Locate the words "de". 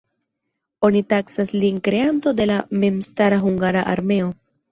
2.41-2.49